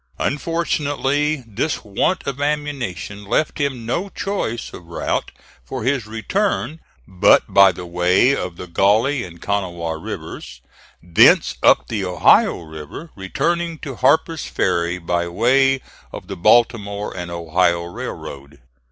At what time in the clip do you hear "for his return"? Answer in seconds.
5.63-6.79